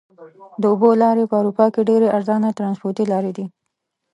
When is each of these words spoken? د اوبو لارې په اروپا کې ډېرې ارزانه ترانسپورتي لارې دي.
د 0.61 0.63
اوبو 0.71 0.89
لارې 1.01 1.23
په 1.31 1.35
اروپا 1.41 1.65
کې 1.73 1.87
ډېرې 1.89 2.07
ارزانه 2.17 2.49
ترانسپورتي 2.59 3.03
لارې 3.11 3.31
دي. 3.37 3.45